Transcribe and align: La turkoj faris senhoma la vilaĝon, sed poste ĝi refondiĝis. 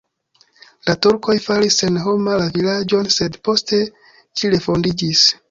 La 0.87 0.95
turkoj 1.05 1.35
faris 1.43 1.77
senhoma 1.81 2.39
la 2.45 2.49
vilaĝon, 2.57 3.13
sed 3.19 3.39
poste 3.49 3.83
ĝi 3.93 4.53
refondiĝis. 4.57 5.25